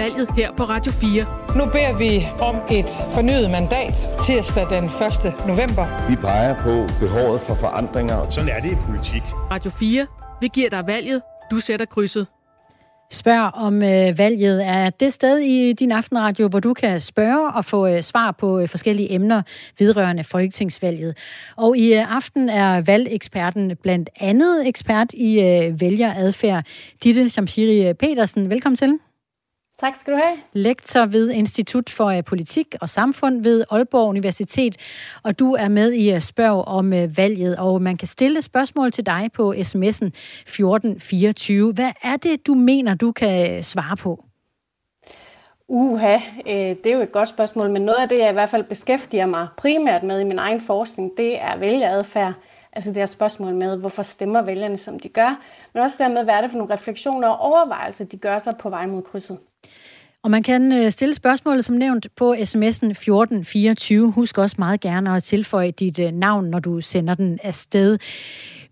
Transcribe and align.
valget 0.00 0.30
her 0.36 0.52
på 0.56 0.64
Radio 0.64 0.92
4. 0.92 1.56
Nu 1.58 1.64
beder 1.72 1.98
vi 1.98 2.26
om 2.40 2.56
et 2.70 2.90
fornyet 3.12 3.50
mandat 3.50 3.96
tirsdag 4.26 4.66
den 4.70 4.84
1. 4.84 4.92
november. 5.46 6.08
Vi 6.10 6.16
peger 6.16 6.54
på 6.54 6.72
behovet 7.00 7.40
for 7.40 7.54
forandringer. 7.54 8.30
Sådan 8.30 8.50
er 8.50 8.60
det 8.60 8.70
i 8.72 8.78
politik. 8.86 9.22
Radio 9.50 9.70
4. 9.70 10.06
Vi 10.40 10.48
giver 10.54 10.70
dig 10.70 10.86
valget. 10.86 11.22
Du 11.50 11.60
sætter 11.60 11.86
krydset. 11.86 12.26
Spørg 13.12 13.54
om 13.54 13.82
øh, 13.82 14.18
valget 14.18 14.66
er 14.66 14.90
det 14.90 15.12
sted 15.12 15.38
i 15.38 15.72
din 15.72 15.92
aftenradio, 15.92 16.48
hvor 16.48 16.60
du 16.60 16.74
kan 16.74 17.00
spørge 17.00 17.52
og 17.52 17.64
få 17.64 17.86
øh, 17.86 18.02
svar 18.02 18.32
på 18.32 18.58
øh, 18.58 18.68
forskellige 18.68 19.12
emner 19.12 19.42
vedrørende 19.78 20.24
folketingsvalget. 20.24 21.16
Og 21.56 21.76
i 21.76 21.94
øh, 21.94 22.16
aften 22.16 22.48
er 22.48 22.80
valgeksperten 22.80 23.76
blandt 23.82 24.10
andet 24.20 24.68
ekspert 24.68 25.12
i 25.12 25.40
øh, 25.40 25.80
vælgeradfærd, 25.80 26.64
Ditte 27.04 27.28
Shamshiri 27.28 27.94
Petersen. 27.94 28.50
Velkommen 28.50 28.76
til. 28.76 28.98
Tak 29.80 29.96
skal 29.96 30.12
du 30.12 30.18
have. 30.24 30.36
Lektor 30.52 31.06
ved 31.06 31.30
Institut 31.30 31.90
for 31.90 32.06
øh, 32.06 32.24
Politik 32.24 32.74
og 32.80 32.88
Samfund 32.88 33.42
ved 33.42 33.64
Aalborg 33.70 34.08
Universitet, 34.08 34.76
og 35.22 35.38
du 35.38 35.54
er 35.54 35.68
med 35.68 35.92
i 35.92 36.14
øh, 36.14 36.20
spørg 36.20 36.64
om 36.64 36.92
øh, 36.92 37.16
valget, 37.16 37.56
og 37.56 37.82
man 37.82 37.96
kan 37.96 38.08
stille 38.08 38.42
spørgsmål 38.42 38.92
til 38.92 39.06
dig 39.06 39.30
på 39.34 39.52
sms'en 39.52 40.10
1424. 40.42 41.72
Hvad 41.72 41.90
er 42.02 42.16
det, 42.16 42.46
du 42.46 42.54
mener, 42.54 42.94
du 42.94 43.12
kan 43.12 43.62
svare 43.62 43.96
på? 43.96 44.24
Uha, 45.68 46.18
det 46.46 46.86
er 46.86 46.92
jo 46.92 47.00
et 47.00 47.12
godt 47.12 47.28
spørgsmål, 47.28 47.70
men 47.70 47.82
noget 47.82 47.98
af 47.98 48.08
det, 48.08 48.18
jeg 48.18 48.30
i 48.30 48.32
hvert 48.32 48.50
fald 48.50 48.64
beskæftiger 48.64 49.26
mig 49.26 49.48
primært 49.56 50.02
med 50.02 50.20
i 50.20 50.24
min 50.24 50.38
egen 50.38 50.60
forskning, 50.60 51.10
det 51.16 51.40
er 51.40 51.56
vælgeradfærd. 51.56 52.32
Altså 52.72 52.90
det 52.90 52.96
her 52.96 53.06
spørgsmål 53.06 53.54
med, 53.54 53.76
hvorfor 53.76 54.02
stemmer 54.02 54.42
vælgerne, 54.42 54.76
som 54.76 54.98
de 54.98 55.08
gør, 55.08 55.42
men 55.72 55.82
også 55.82 55.96
dermed, 55.98 56.24
hvad 56.24 56.34
er 56.34 56.40
det 56.40 56.50
for 56.50 56.58
nogle 56.58 56.74
refleksioner 56.74 57.28
og 57.28 57.38
overvejelser, 57.38 58.04
de 58.04 58.18
gør 58.18 58.38
sig 58.38 58.54
på 58.56 58.70
vej 58.70 58.86
mod 58.86 59.02
krydset. 59.02 59.38
Og 60.22 60.30
man 60.30 60.42
kan 60.42 60.72
øh, 60.72 60.90
stille 60.90 61.14
spørgsmålet 61.14 61.64
som 61.64 61.76
nævnt 61.76 62.06
på 62.16 62.32
sms'en 62.32 62.90
1424. 62.90 64.12
Husk 64.12 64.38
også 64.38 64.56
meget 64.58 64.80
gerne 64.80 65.14
at 65.16 65.22
tilføje 65.22 65.70
dit 65.70 65.98
øh, 65.98 66.12
navn, 66.12 66.50
når 66.50 66.58
du 66.58 66.80
sender 66.80 67.14
den 67.14 67.38
afsted. 67.42 67.98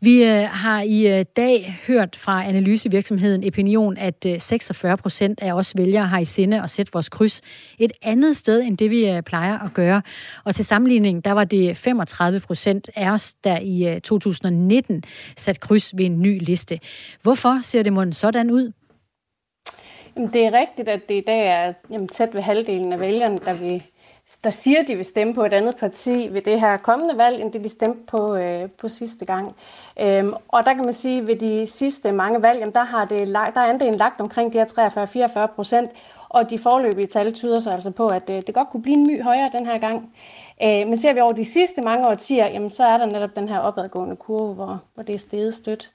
Vi 0.00 0.24
øh, 0.24 0.42
har 0.42 0.82
i 0.82 1.22
dag 1.22 1.78
hørt 1.86 2.16
fra 2.16 2.48
analysevirksomheden 2.48 3.44
Opinion, 3.46 3.96
at 3.96 4.26
46 4.38 4.96
procent 4.96 5.40
af 5.42 5.52
os 5.52 5.76
vælgere 5.76 6.06
har 6.06 6.18
i 6.18 6.24
sinde 6.24 6.62
at 6.62 6.70
sætte 6.70 6.92
vores 6.92 7.08
kryds 7.08 7.40
et 7.78 7.92
andet 8.02 8.36
sted, 8.36 8.62
end 8.62 8.78
det 8.78 8.90
vi 8.90 9.20
plejer 9.26 9.58
at 9.58 9.74
gøre. 9.74 10.02
Og 10.44 10.54
til 10.54 10.64
sammenligning, 10.64 11.24
der 11.24 11.32
var 11.32 11.44
det 11.44 11.76
35 11.76 12.40
procent 12.40 12.90
af 12.96 13.10
os, 13.10 13.34
der 13.34 13.58
i 13.60 14.00
2019 14.00 15.02
satte 15.36 15.60
kryds 15.60 15.96
ved 15.96 16.04
en 16.04 16.22
ny 16.22 16.44
liste. 16.44 16.78
Hvorfor 17.22 17.58
ser 17.62 17.82
det 17.82 17.92
måske 17.92 18.12
sådan 18.12 18.50
ud? 18.50 18.72
Jamen, 20.18 20.32
det 20.32 20.46
er 20.46 20.52
rigtigt, 20.52 20.88
at 20.88 21.08
det 21.08 21.14
i 21.14 21.20
dag 21.20 21.46
er 21.46 21.72
jamen, 21.90 22.08
tæt 22.08 22.34
ved 22.34 22.40
halvdelen 22.40 22.92
af 22.92 23.00
vælgerne, 23.00 23.38
der, 23.38 23.54
vil, 23.54 23.82
der 24.44 24.50
siger, 24.50 24.80
at 24.80 24.88
de 24.88 24.96
vil 24.96 25.04
stemme 25.04 25.34
på 25.34 25.44
et 25.44 25.52
andet 25.52 25.76
parti 25.76 26.28
ved 26.32 26.42
det 26.42 26.60
her 26.60 26.76
kommende 26.76 27.18
valg, 27.18 27.40
end 27.40 27.52
det 27.52 27.64
de 27.64 27.68
stemte 27.68 28.00
på, 28.06 28.34
øh, 28.34 28.70
på 28.70 28.88
sidste 28.88 29.24
gang. 29.24 29.56
Øhm, 30.00 30.32
og 30.48 30.66
der 30.66 30.74
kan 30.74 30.84
man 30.84 30.94
sige, 30.94 31.20
at 31.20 31.26
ved 31.26 31.36
de 31.36 31.66
sidste 31.66 32.12
mange 32.12 32.42
valg, 32.42 32.58
jamen, 32.58 32.74
der, 32.74 32.84
har 32.84 33.04
det, 33.04 33.28
der 33.28 33.40
er 33.40 33.72
andelen 33.72 33.94
lagt 33.94 34.20
omkring 34.20 34.52
de 34.52 34.58
her 34.58 35.46
43-44 35.46 35.54
procent, 35.54 35.90
og 36.28 36.50
de 36.50 36.58
forløbige 36.58 37.06
tal 37.06 37.32
tyder 37.32 37.60
så 37.60 37.70
altså 37.70 37.90
på, 37.90 38.08
at 38.08 38.30
øh, 38.30 38.42
det 38.46 38.54
godt 38.54 38.68
kunne 38.68 38.82
blive 38.82 38.96
en 38.96 39.06
my 39.06 39.22
højere 39.22 39.50
den 39.52 39.66
her 39.66 39.78
gang. 39.78 40.12
Øh, 40.62 40.88
men 40.88 40.96
ser 40.96 41.12
vi 41.12 41.20
over 41.20 41.32
de 41.32 41.44
sidste 41.44 41.82
mange 41.82 42.08
årtier, 42.08 42.46
jamen, 42.46 42.70
så 42.70 42.84
er 42.84 42.98
der 42.98 43.06
netop 43.06 43.36
den 43.36 43.48
her 43.48 43.58
opadgående 43.58 44.16
kurve, 44.16 44.54
hvor, 44.54 44.82
hvor 44.94 45.02
det 45.02 45.14
er 45.14 45.18
steget 45.18 45.54
stødt. 45.54 45.90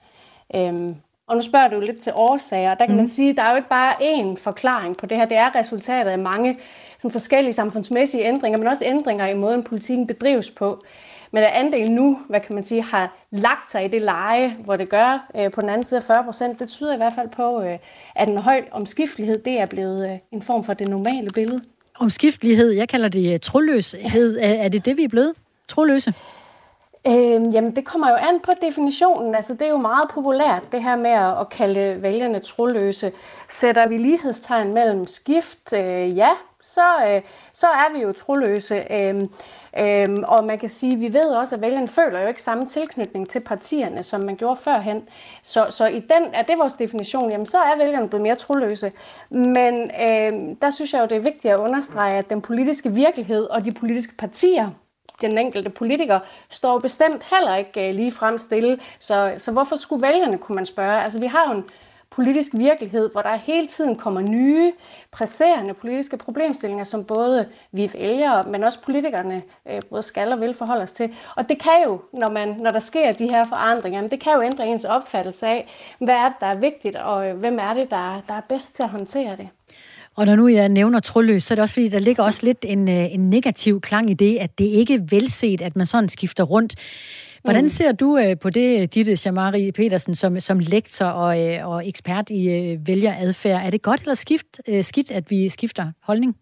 Øhm, 0.55 0.95
og 1.27 1.35
nu 1.35 1.41
spørger 1.41 1.67
du 1.67 1.79
lidt 1.79 1.99
til 1.99 2.13
årsager. 2.15 2.69
Der 2.69 2.85
kan 2.85 2.95
mm. 2.95 2.97
man 2.97 3.09
sige, 3.09 3.29
at 3.29 3.35
der 3.35 3.43
er 3.43 3.49
jo 3.49 3.55
ikke 3.55 3.69
bare 3.69 3.93
én 3.93 4.37
forklaring 4.37 4.97
på 4.97 5.05
det 5.05 5.17
her. 5.17 5.25
Det 5.25 5.37
er 5.37 5.55
resultatet 5.55 6.11
af 6.11 6.19
mange 6.19 6.59
sådan 6.97 7.11
forskellige 7.11 7.53
samfundsmæssige 7.53 8.23
ændringer, 8.23 8.59
men 8.59 8.67
også 8.67 8.85
ændringer 8.85 9.27
i 9.27 9.35
måden, 9.35 9.63
politikken 9.63 10.07
bedrives 10.07 10.51
på. 10.51 10.83
Men 11.31 11.43
at 11.43 11.49
andel 11.53 11.91
nu, 11.91 12.19
hvad 12.29 12.39
kan 12.39 12.55
man 12.55 12.63
sige, 12.63 12.83
har 12.83 13.17
lagt 13.31 13.71
sig 13.71 13.85
i 13.85 13.87
det 13.87 14.01
leje, 14.01 14.55
hvor 14.63 14.75
det 14.75 14.89
gør 14.89 15.31
øh, 15.35 15.51
på 15.51 15.61
den 15.61 15.69
anden 15.69 15.83
side 15.83 15.99
af 15.99 16.03
40 16.03 16.23
procent, 16.23 16.59
det 16.59 16.69
tyder 16.69 16.93
i 16.93 16.97
hvert 16.97 17.13
fald 17.15 17.29
på, 17.29 17.61
øh, 17.61 17.77
at 18.15 18.29
en 18.29 18.37
høj 18.37 18.63
omskiftelighed, 18.71 19.39
det 19.45 19.59
er 19.59 19.65
blevet 19.65 20.11
øh, 20.11 20.17
en 20.31 20.41
form 20.41 20.63
for 20.63 20.73
det 20.73 20.87
normale 20.87 21.31
billede. 21.31 21.61
Omskiftelighed, 21.99 22.71
jeg 22.71 22.89
kalder 22.89 23.07
det 23.07 23.41
troløshed. 23.41 24.37
Er, 24.41 24.53
er 24.53 24.69
det 24.69 24.85
det, 24.85 24.97
vi 24.97 25.03
er 25.03 25.09
blevet? 25.09 25.33
Troløse? 25.67 26.13
Øh, 27.07 27.53
jamen, 27.53 27.75
det 27.75 27.85
kommer 27.85 28.09
jo 28.09 28.15
an 28.15 28.39
på 28.39 28.51
definitionen. 28.61 29.35
Altså, 29.35 29.53
det 29.53 29.61
er 29.61 29.69
jo 29.69 29.77
meget 29.77 30.09
populært, 30.09 30.71
det 30.71 30.83
her 30.83 30.95
med 30.95 31.11
at 31.11 31.49
kalde 31.49 32.01
vælgerne 32.01 32.39
troløse. 32.39 33.11
Sætter 33.49 33.87
vi 33.87 33.97
lighedstegn 33.97 34.73
mellem 34.73 35.07
skift, 35.07 35.73
øh, 35.73 36.17
ja, 36.17 36.29
så, 36.61 36.81
øh, 37.09 37.21
så 37.53 37.67
er 37.67 37.93
vi 37.93 38.01
jo 38.01 38.13
troløse. 38.13 38.75
Øh, 38.75 39.15
øh, 39.79 40.17
og 40.27 40.45
man 40.45 40.59
kan 40.59 40.69
sige, 40.69 40.97
vi 40.97 41.13
ved 41.13 41.25
også, 41.25 41.55
at 41.55 41.61
vælgerne 41.61 41.87
føler 41.87 42.21
jo 42.21 42.27
ikke 42.27 42.41
samme 42.41 42.65
tilknytning 42.65 43.29
til 43.29 43.39
partierne, 43.39 44.03
som 44.03 44.21
man 44.21 44.35
gjorde 44.35 44.55
førhen. 44.55 45.03
Så, 45.41 45.65
så 45.69 45.87
i 45.87 45.99
den, 45.99 46.33
er 46.33 46.41
det 46.41 46.57
vores 46.57 46.73
definition, 46.73 47.31
jamen 47.31 47.45
så 47.45 47.57
er 47.57 47.77
vælgerne 47.77 48.09
blevet 48.09 48.23
mere 48.23 48.35
troløse. 48.35 48.91
Men 49.29 49.91
øh, 50.01 50.55
der 50.61 50.71
synes 50.71 50.93
jeg 50.93 51.01
jo, 51.01 51.05
det 51.05 51.17
er 51.17 51.21
vigtigt 51.21 51.53
at 51.53 51.59
understrege, 51.59 52.13
at 52.13 52.29
den 52.29 52.41
politiske 52.41 52.91
virkelighed 52.91 53.43
og 53.43 53.65
de 53.65 53.71
politiske 53.71 54.13
partier 54.17 54.69
den 55.21 55.37
enkelte 55.37 55.69
politiker 55.69 56.19
står 56.49 56.79
bestemt 56.79 57.23
heller 57.35 57.55
ikke 57.55 57.89
øh, 57.89 57.95
lige 57.95 58.11
frem 58.11 58.37
stille. 58.37 58.79
Så, 58.99 59.33
så 59.37 59.51
hvorfor 59.51 59.75
skulle 59.75 60.01
vælgerne, 60.07 60.37
kunne 60.37 60.55
man 60.55 60.65
spørge? 60.65 61.01
Altså 61.01 61.19
vi 61.19 61.27
har 61.27 61.51
jo 61.51 61.57
en 61.57 61.63
politisk 62.15 62.51
virkelighed, 62.53 63.11
hvor 63.11 63.21
der 63.21 63.35
hele 63.35 63.67
tiden 63.67 63.95
kommer 63.95 64.21
nye, 64.21 64.73
presserende 65.11 65.73
politiske 65.73 66.17
problemstillinger, 66.17 66.83
som 66.83 67.05
både 67.05 67.49
vi 67.71 67.91
vælgere, 67.93 68.43
men 68.43 68.63
også 68.63 68.81
politikerne 68.81 69.41
øh, 69.71 69.81
både 69.89 70.03
skal 70.03 70.31
og 70.31 70.41
vil 70.41 70.53
forholde 70.53 70.83
os 70.83 70.91
til. 70.91 71.15
Og 71.35 71.49
det 71.49 71.59
kan 71.59 71.83
jo, 71.85 72.01
når, 72.13 72.29
man, 72.29 72.49
når 72.49 72.69
der 72.69 72.79
sker 72.79 73.11
de 73.11 73.27
her 73.27 73.45
forandringer, 73.45 74.07
det 74.07 74.19
kan 74.19 74.33
jo 74.33 74.41
ændre 74.41 74.67
ens 74.67 74.85
opfattelse 74.85 75.47
af, 75.47 75.67
hvad 75.99 76.13
er 76.13 76.29
det, 76.29 76.37
der 76.39 76.47
er 76.47 76.57
vigtigt, 76.57 76.95
og 76.95 77.29
øh, 77.29 77.37
hvem 77.37 77.59
er 77.61 77.73
det, 77.73 77.91
der, 77.91 78.21
der 78.27 78.33
er 78.33 78.41
bedst 78.49 78.75
til 78.75 78.83
at 78.83 78.89
håndtere 78.89 79.35
det. 79.35 79.49
Og 80.15 80.25
når 80.25 80.35
nu 80.35 80.47
jeg 80.47 80.69
nævner 80.69 80.99
troløs, 80.99 81.43
så 81.43 81.53
er 81.53 81.55
det 81.55 81.61
også 81.61 81.73
fordi, 81.73 81.87
der 81.87 81.99
ligger 81.99 82.23
også 82.23 82.39
lidt 82.43 82.65
en, 82.67 82.89
øh, 82.89 83.13
en 83.13 83.29
negativ 83.29 83.81
klang 83.81 84.09
i 84.09 84.13
det, 84.13 84.37
at 84.37 84.57
det 84.57 84.65
ikke 84.65 84.93
er 84.93 84.99
velset, 85.09 85.61
at 85.61 85.75
man 85.75 85.85
sådan 85.85 86.09
skifter 86.09 86.43
rundt. 86.43 86.75
Hvordan 87.43 87.63
mm. 87.63 87.69
ser 87.69 87.91
du 87.91 88.17
øh, 88.17 88.37
på 88.39 88.49
det, 88.49 88.95
Ditte 88.95 89.15
Shamari 89.15 89.71
Petersen, 89.71 90.15
som, 90.15 90.39
som 90.39 90.59
lektor 90.59 91.05
og, 91.05 91.41
øh, 91.41 91.67
og 91.67 91.87
ekspert 91.87 92.29
i 92.29 92.77
vælgeradfærd? 92.85 93.65
Er 93.65 93.69
det 93.69 93.81
godt 93.81 94.01
eller 94.01 94.13
skift, 94.13 94.61
skidt, 94.81 95.11
at 95.11 95.31
vi 95.31 95.49
skifter 95.49 95.91
holdning? 96.03 96.35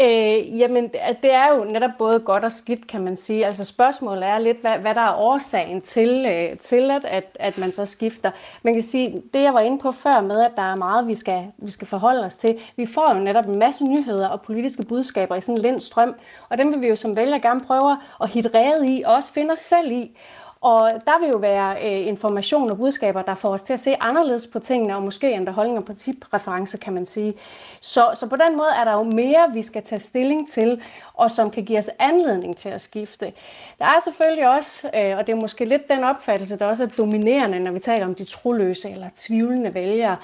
Øh, 0.00 0.58
jamen, 0.58 0.88
det 1.22 1.32
er 1.34 1.54
jo 1.54 1.64
netop 1.64 1.90
både 1.98 2.20
godt 2.20 2.44
og 2.44 2.52
skidt, 2.52 2.86
kan 2.86 3.04
man 3.04 3.16
sige. 3.16 3.46
Altså 3.46 3.64
spørgsmålet 3.64 4.28
er 4.28 4.38
lidt, 4.38 4.60
hvad, 4.60 4.70
hvad 4.70 4.94
der 4.94 5.00
er 5.00 5.14
årsagen 5.14 5.80
til, 5.80 6.26
øh, 6.32 6.58
til 6.58 6.90
at, 6.90 7.04
at, 7.04 7.24
at 7.40 7.58
man 7.58 7.72
så 7.72 7.86
skifter. 7.86 8.30
Man 8.62 8.74
kan 8.74 8.82
sige, 8.82 9.22
det 9.34 9.42
jeg 9.42 9.54
var 9.54 9.60
inde 9.60 9.78
på 9.78 9.92
før 9.92 10.20
med, 10.20 10.40
at 10.40 10.52
der 10.56 10.62
er 10.62 10.74
meget, 10.74 11.08
vi 11.08 11.14
skal, 11.14 11.46
vi 11.58 11.70
skal 11.70 11.86
forholde 11.86 12.24
os 12.24 12.36
til. 12.36 12.58
Vi 12.76 12.86
får 12.86 13.14
jo 13.14 13.20
netop 13.20 13.46
en 13.46 13.58
masse 13.58 13.84
nyheder 13.84 14.28
og 14.28 14.40
politiske 14.40 14.82
budskaber 14.82 15.36
i 15.36 15.40
sådan 15.40 15.54
en 15.54 15.62
lind 15.62 15.80
strøm, 15.80 16.14
og 16.48 16.58
dem 16.58 16.72
vil 16.72 16.80
vi 16.80 16.88
jo 16.88 16.96
som 16.96 17.16
vælger 17.16 17.38
gerne 17.38 17.60
prøve 17.60 17.96
at 18.20 18.28
hitte 18.28 18.50
i, 18.86 19.02
og 19.06 19.14
også 19.14 19.32
finde 19.32 19.52
os 19.52 19.60
selv 19.60 19.92
i. 19.92 20.16
Og 20.60 20.90
der 21.06 21.20
vil 21.20 21.28
jo 21.28 21.38
være 21.38 21.76
øh, 21.82 22.06
information 22.06 22.70
og 22.70 22.76
budskaber, 22.76 23.22
der 23.22 23.34
får 23.34 23.48
os 23.48 23.62
til 23.62 23.72
at 23.72 23.80
se 23.80 23.96
anderledes 24.00 24.46
på 24.46 24.58
tingene, 24.58 24.96
og 24.96 25.02
måske 25.02 25.32
endda 25.32 25.52
holdninger 25.52 25.80
på 25.80 25.86
principreference, 25.86 26.78
kan 26.78 26.92
man 26.92 27.06
sige. 27.06 27.34
Så, 27.80 28.10
så 28.14 28.28
på 28.28 28.36
den 28.36 28.56
måde 28.56 28.68
er 28.76 28.84
der 28.84 28.92
jo 28.92 29.02
mere, 29.02 29.44
vi 29.52 29.62
skal 29.62 29.82
tage 29.82 30.00
stilling 30.00 30.50
til, 30.50 30.80
og 31.14 31.30
som 31.30 31.50
kan 31.50 31.64
give 31.64 31.78
os 31.78 31.90
anledning 31.98 32.56
til 32.56 32.68
at 32.68 32.80
skifte. 32.80 33.32
Der 33.78 33.84
er 33.84 34.00
selvfølgelig 34.04 34.48
også, 34.56 34.90
øh, 34.94 35.16
og 35.18 35.26
det 35.26 35.32
er 35.32 35.40
måske 35.40 35.64
lidt 35.64 35.88
den 35.88 36.04
opfattelse, 36.04 36.58
der 36.58 36.66
også 36.66 36.82
er 36.82 36.88
dominerende, 36.88 37.60
når 37.60 37.72
vi 37.72 37.78
taler 37.78 38.06
om 38.06 38.14
de 38.14 38.24
troløse 38.24 38.90
eller 38.90 39.08
tvivlende 39.16 39.74
vælgere, 39.74 40.16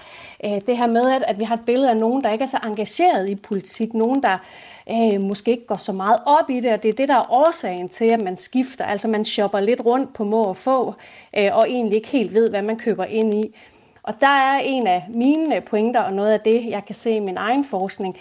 øh, 0.45 0.61
det 0.67 0.77
her 0.77 0.87
med, 0.87 1.11
at, 1.11 1.25
at 1.27 1.39
vi 1.39 1.45
har 1.45 1.55
et 1.55 1.65
billede 1.67 1.91
af 1.91 1.97
nogen, 1.97 2.25
der 2.25 2.31
ikke 2.31 2.45
er 2.45 2.49
så 2.49 2.59
engageret 2.65 3.29
i 3.29 3.35
politik, 3.35 3.95
nogen, 3.95 4.23
der 4.23 4.39
øh, 4.91 5.21
måske 5.21 5.51
ikke 5.51 5.67
går 5.67 5.77
så 5.77 5.93
meget 5.93 6.21
op 6.27 6.51
i 6.51 6.61
det, 6.61 6.73
og 6.73 6.83
det 6.83 6.89
er 6.89 6.93
det, 6.93 7.09
der 7.09 7.17
er 7.17 7.33
årsagen 7.33 7.89
til, 7.89 8.05
at 8.05 8.23
man 8.23 8.37
skifter. 8.37 8.85
Altså 8.85 9.09
man 9.09 9.25
shopper 9.25 9.61
lidt 9.61 9.81
rundt 9.85 10.15
på 10.15 10.25
må 10.25 10.45
og 10.45 10.57
få, 10.57 10.95
øh, 11.39 11.51
og 11.53 11.71
egentlig 11.71 11.97
ikke 11.97 12.09
helt 12.09 12.35
ved, 12.35 12.51
hvad 12.51 12.63
man 12.63 12.79
køber 12.79 13.05
ind 13.05 13.35
i. 13.35 13.55
Og 14.03 14.15
der 14.21 14.27
er 14.27 14.59
en 14.59 14.87
af 14.87 15.05
mine 15.09 15.61
pointer, 15.61 16.01
og 16.01 16.13
noget 16.13 16.33
af 16.33 16.41
det, 16.41 16.67
jeg 16.67 16.85
kan 16.87 16.95
se 16.95 17.11
i 17.11 17.21
min 17.21 17.37
egen 17.37 17.65
forskning, 17.65 18.17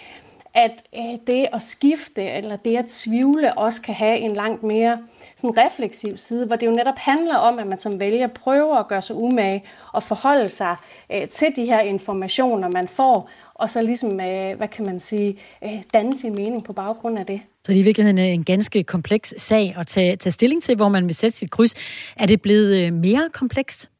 at 0.54 0.82
øh, 0.94 1.18
det 1.26 1.46
at 1.52 1.62
skifte, 1.62 2.22
eller 2.22 2.56
det 2.56 2.76
at 2.76 2.84
tvivle, 2.88 3.58
også 3.58 3.82
kan 3.82 3.94
have 3.94 4.18
en 4.18 4.32
langt 4.32 4.62
mere 4.62 4.98
sådan 5.36 5.56
refleksiv 5.58 6.16
side, 6.16 6.46
hvor 6.46 6.56
det 6.56 6.66
jo 6.66 6.70
netop 6.70 6.98
handler 6.98 7.36
om, 7.36 7.58
at 7.58 7.66
man 7.66 7.78
som 7.78 8.00
vælger 8.00 8.26
prøver 8.26 8.76
at 8.76 8.88
gøre 8.88 9.02
sig 9.02 9.16
umage 9.16 9.64
og 9.92 10.02
forholde 10.02 10.48
sig 10.48 10.76
øh, 11.12 11.28
til 11.28 11.48
de 11.56 11.64
her 11.64 11.80
informationer, 11.80 12.70
man 12.70 12.88
får, 12.88 13.30
og 13.54 13.70
så 13.70 13.82
ligesom, 13.82 14.20
øh, 14.20 14.56
hvad 14.56 14.68
kan 14.68 14.86
man 14.86 15.00
sige, 15.00 15.38
øh, 15.64 15.82
danne 15.94 16.16
sin 16.16 16.34
mening 16.34 16.64
på 16.64 16.72
baggrund 16.72 17.18
af 17.18 17.26
det. 17.26 17.40
Så 17.64 17.72
det 17.72 17.78
er 17.78 17.80
i 17.80 17.84
virkeligheden 17.84 18.18
en 18.18 18.44
ganske 18.44 18.84
kompleks 18.84 19.34
sag 19.36 19.74
at 19.78 19.86
tage, 19.86 20.16
tage 20.16 20.32
stilling 20.32 20.62
til, 20.62 20.76
hvor 20.76 20.88
man 20.88 21.06
vil 21.06 21.14
sætte 21.14 21.36
sit 21.36 21.50
kryds. 21.50 21.74
Er 22.16 22.26
det 22.26 22.42
blevet 22.42 22.92
mere 22.92 23.28
komplekst? 23.32 23.90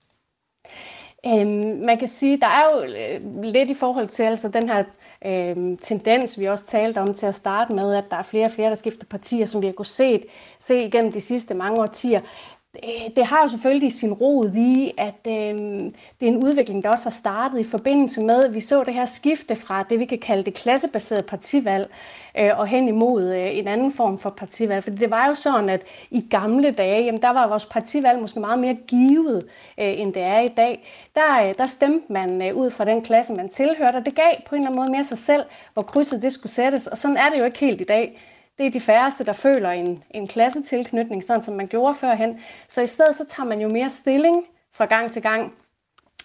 Øhm, 1.27 1.81
man 1.87 1.99
kan 1.99 2.09
sige, 2.09 2.41
der 2.41 2.47
er 2.47 2.63
jo 2.73 2.83
lidt 3.43 3.71
i 3.71 3.75
forhold 3.75 4.09
til 4.09 4.23
altså 4.23 4.49
den 4.49 4.69
her 4.69 4.85
øh, 5.27 5.79
tendens, 5.79 6.41
vi 6.41 6.45
også 6.45 6.67
talte 6.67 6.99
om 6.99 7.15
til 7.15 7.27
at 7.27 7.35
starte 7.35 7.75
med, 7.75 7.95
at 7.95 8.11
der 8.11 8.17
er 8.17 8.23
flere 8.23 8.47
og 8.47 8.53
flere, 8.53 8.69
der 8.69 8.75
skifter 8.75 9.07
partier, 9.07 9.47
som 9.47 9.63
vi 9.63 9.67
har 9.67 9.73
kunnet 9.73 9.89
set, 9.89 10.25
se 10.59 10.79
igennem 10.79 11.13
de 11.13 11.21
sidste 11.21 11.55
mange 11.55 11.81
årtier. 11.81 12.21
Øh, 12.83 13.17
det 13.17 13.27
har 13.27 13.43
jo 13.43 13.49
selvfølgelig 13.49 13.93
sin 13.93 14.13
rod 14.13 14.55
i, 14.55 14.93
at 14.99 15.27
øh, 15.27 15.33
det 16.21 16.29
er 16.29 16.33
en 16.33 16.45
udvikling, 16.45 16.85
der 16.85 16.91
også 16.91 17.05
har 17.05 17.11
startet 17.11 17.61
i 17.61 17.65
forbindelse 17.65 18.21
med, 18.21 18.45
at 18.45 18.55
vi 18.55 18.61
så 18.61 18.85
det 18.85 18.95
her 18.95 19.05
skifte 19.05 19.57
fra 19.57 19.87
det, 19.91 19.99
vi 19.99 20.05
kan 20.05 20.19
kalde 20.19 20.45
det 20.45 20.55
klassebaserede 20.55 21.23
partivalg, 21.23 21.91
øh, 22.39 22.51
og 22.59 22.67
hen 22.67 22.89
imod 22.89 23.35
øh, 23.35 23.59
en 23.59 23.69
anden 23.69 23.93
form 23.93 24.19
for 24.19 24.31
partivalg. 24.31 24.85
For 24.85 24.91
det 24.91 25.11
var 25.11 25.29
jo 25.29 25.35
sådan, 25.35 25.69
at 25.69 25.83
i 26.11 26.27
gamle 26.31 26.71
dage, 26.71 27.05
jamen, 27.05 27.23
der 27.23 27.33
var 27.33 27.49
vores 27.49 27.67
partivalg 27.67 28.21
måske 28.21 28.41
meget 28.41 28.59
mere 28.59 28.75
givet, 28.75 29.47
øh, 29.79 30.01
end 30.01 30.13
det 30.13 30.23
er 30.23 30.41
i 30.41 30.49
dag. 30.49 30.85
Der, 31.15 31.49
øh, 31.49 31.55
der 31.59 31.67
stemte 31.67 32.13
man 32.13 32.43
øh, 32.43 32.57
ud 32.57 32.71
fra 32.71 32.85
den 32.85 33.03
klasse, 33.03 33.35
man 33.35 33.49
tilhørte, 33.49 33.97
og 33.97 34.05
det 34.05 34.15
gav 34.15 34.33
på 34.47 34.55
en 34.55 34.61
eller 34.61 34.71
anden 34.71 34.81
måde 34.81 34.91
mere 34.91 35.05
sig 35.05 35.19
selv, 35.19 35.43
hvor 35.75 35.83
krydset 35.83 36.23
det 36.23 36.33
skulle 36.33 36.53
sættes. 36.53 36.87
Og 36.87 36.99
sådan 36.99 37.17
er 37.17 37.29
det 37.29 37.39
jo 37.39 37.45
ikke 37.45 37.59
helt 37.59 37.81
i 37.81 37.85
dag 37.85 38.21
det 38.59 38.67
er 38.67 38.71
de 38.71 38.81
færreste, 38.81 39.25
der 39.25 39.33
føler 39.33 39.71
en, 39.71 40.03
en 40.11 40.29
klassetilknytning, 40.29 41.25
sådan 41.25 41.43
som 41.43 41.55
man 41.55 41.67
gjorde 41.67 41.95
førhen. 41.95 42.39
Så 42.69 42.83
i 42.83 42.87
stedet 42.87 43.17
så 43.17 43.25
tager 43.29 43.49
man 43.49 43.61
jo 43.61 43.69
mere 43.69 43.91
stilling 43.91 44.37
fra 44.73 44.85
gang 44.85 45.13
til 45.13 45.23
gang 45.23 45.53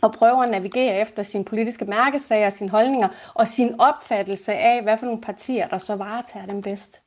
og 0.02 0.12
prøver 0.12 0.44
at 0.44 0.52
navigere 0.52 1.02
efter 1.02 1.24
sine 1.24 1.46
politiske 1.46 1.86
mærkesager, 1.86 2.50
sine 2.50 2.70
holdninger 2.70 3.08
og 3.34 3.48
sin 3.48 3.80
opfattelse 3.80 4.54
af, 4.54 4.84
hvad 4.84 4.98
for 4.98 5.06
nogle 5.06 5.22
partier, 5.22 5.68
der 5.68 5.78
så 5.78 5.96
varetager 5.96 6.46
dem 6.46 6.62
bedst. 6.62 7.02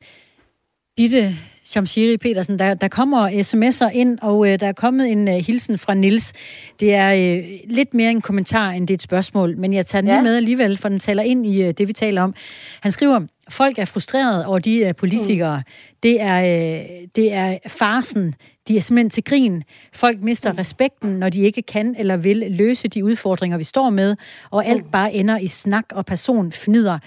Ditte 0.97 1.35
Shamshiri 1.63 2.17
Petersen, 2.17 2.59
der, 2.59 2.73
der 2.73 2.87
kommer 2.87 3.29
sms'er 3.29 3.89
ind, 3.89 4.19
og 4.21 4.47
øh, 4.47 4.59
der 4.59 4.67
er 4.67 4.73
kommet 4.73 5.11
en 5.11 5.27
øh, 5.27 5.33
hilsen 5.33 5.77
fra 5.77 5.93
Nils. 5.93 6.33
Det 6.79 6.93
er 6.93 7.13
øh, 7.13 7.59
lidt 7.67 7.93
mere 7.93 8.11
en 8.11 8.21
kommentar, 8.21 8.69
end 8.69 8.87
det 8.87 8.93
er 8.93 8.97
et 8.97 9.01
spørgsmål, 9.01 9.57
men 9.57 9.73
jeg 9.73 9.85
tager 9.85 10.01
den 10.01 10.09
ja. 10.09 10.15
lige 10.15 10.23
med 10.23 10.35
alligevel, 10.35 10.77
for 10.77 10.89
den 10.89 10.99
taler 10.99 11.23
ind 11.23 11.45
i 11.45 11.61
øh, 11.61 11.73
det, 11.77 11.87
vi 11.87 11.93
taler 11.93 12.21
om. 12.21 12.33
Han 12.81 12.91
skriver, 12.91 13.19
folk 13.49 13.79
er 13.79 13.85
frustrerede 13.85 14.45
over 14.45 14.59
de 14.59 14.85
uh, 14.85 14.95
politikere. 14.95 15.57
Mm. 15.57 15.63
Det, 16.03 16.21
er, 16.21 16.39
uh, 16.39 17.07
det 17.15 17.33
er 17.33 17.57
farsen. 17.67 18.33
De 18.67 18.77
er 18.77 18.81
simpelthen 18.81 19.09
til 19.09 19.23
grin. 19.23 19.63
Folk 19.93 20.21
mister 20.21 20.51
mm. 20.51 20.57
respekten, 20.57 21.09
når 21.09 21.29
de 21.29 21.39
ikke 21.39 21.61
kan 21.61 21.95
eller 21.99 22.17
vil 22.17 22.37
løse 22.49 22.87
de 22.87 23.03
udfordringer, 23.03 23.57
vi 23.57 23.63
står 23.63 23.89
med, 23.89 24.15
og 24.51 24.65
alt 24.65 24.83
mm. 24.83 24.91
bare 24.91 25.13
ender 25.13 25.37
i 25.37 25.47
snak 25.47 25.85
og 25.91 26.05
personfnider. 26.05 26.99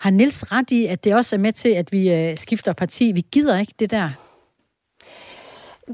Har 0.00 0.10
Nils 0.10 0.52
ret 0.52 0.70
i, 0.70 0.86
at 0.86 1.04
det 1.04 1.14
også 1.14 1.36
er 1.36 1.40
med 1.40 1.52
til, 1.52 1.68
at 1.68 1.92
vi 1.92 2.30
uh, 2.30 2.36
skifter 2.36 2.72
parti? 2.72 3.12
Vi 3.12 3.22
gider 3.32 3.58
ikke 3.58 3.74
det 3.78 3.90
der. 3.90 4.10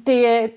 Det, 0.06 0.26
øh, 0.26 0.48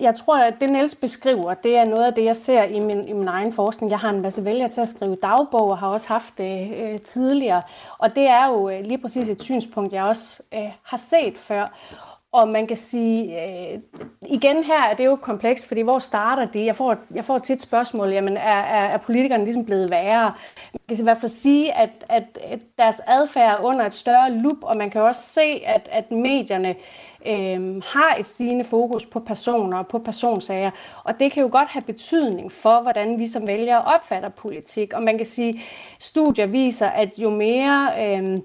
jeg 0.00 0.14
tror, 0.14 0.36
at 0.36 0.54
det 0.60 0.70
Niels 0.70 0.94
beskriver, 0.94 1.54
det 1.54 1.76
er 1.76 1.84
noget 1.84 2.04
af 2.04 2.14
det, 2.14 2.24
jeg 2.24 2.36
ser 2.36 2.62
i 2.62 2.80
min, 2.80 3.08
i 3.08 3.12
min 3.12 3.28
egen 3.28 3.52
forskning. 3.52 3.90
Jeg 3.90 3.98
har 3.98 4.10
en 4.10 4.20
masse 4.20 4.44
vælger 4.44 4.68
til 4.68 4.80
at 4.80 4.88
skrive 4.88 5.16
dagbog, 5.22 5.70
og 5.70 5.78
har 5.78 5.88
også 5.88 6.08
haft 6.08 6.38
det 6.38 6.74
øh, 6.76 7.00
tidligere. 7.00 7.62
Og 7.98 8.14
det 8.14 8.28
er 8.28 8.48
jo 8.48 8.68
øh, 8.68 8.80
lige 8.80 8.98
præcis 8.98 9.28
et 9.28 9.42
synspunkt, 9.42 9.92
jeg 9.92 10.04
også 10.04 10.42
øh, 10.54 10.70
har 10.82 10.96
set 10.96 11.38
før. 11.38 11.66
Og 12.32 12.48
man 12.48 12.66
kan 12.66 12.76
sige, 12.76 13.42
øh, 13.42 13.78
igen 14.22 14.64
her 14.64 14.82
er 14.90 14.94
det 14.94 15.04
jo 15.04 15.16
komplekst, 15.16 15.68
fordi 15.68 15.80
hvor 15.80 15.98
starter 15.98 16.44
det? 16.44 16.64
Jeg 16.64 16.76
får, 16.76 16.96
jeg 17.14 17.24
får 17.24 17.38
tit 17.38 17.62
spørgsmål, 17.62 18.08
jamen 18.08 18.36
er, 18.36 18.60
er, 18.60 18.84
er 18.84 18.96
politikerne 18.96 19.44
ligesom 19.44 19.64
blevet 19.64 19.90
værre? 19.90 20.32
Man 20.72 20.80
kan 20.88 20.98
i 20.98 21.02
hvert 21.02 21.18
fald 21.18 21.30
sige, 21.30 21.72
at, 21.72 21.90
at, 22.08 22.38
at 22.44 22.58
deres 22.78 23.00
adfærd 23.06 23.52
er 23.52 23.64
under 23.64 23.86
et 23.86 23.94
større 23.94 24.32
lup, 24.32 24.62
og 24.62 24.76
man 24.76 24.90
kan 24.90 25.00
også 25.00 25.22
se, 25.22 25.62
at, 25.66 25.88
at 25.92 26.10
medierne 26.10 26.74
øh, 27.26 27.82
har 27.84 28.16
et 28.20 28.28
stigende 28.28 28.64
fokus 28.64 29.06
på 29.06 29.20
personer 29.20 29.78
og 29.78 29.88
på 29.88 29.98
personsager. 29.98 30.70
Og 31.04 31.20
det 31.20 31.32
kan 31.32 31.42
jo 31.42 31.48
godt 31.52 31.68
have 31.68 31.82
betydning 31.82 32.52
for, 32.52 32.82
hvordan 32.82 33.18
vi 33.18 33.28
som 33.28 33.46
vælgere 33.46 33.82
opfatter 33.82 34.28
politik. 34.28 34.92
Og 34.94 35.02
man 35.02 35.16
kan 35.16 35.26
sige, 35.26 35.50
at 35.50 35.56
studier 36.04 36.46
viser, 36.46 36.86
at 36.86 37.10
jo 37.18 37.30
mere... 37.30 37.92
Øh, 37.98 38.38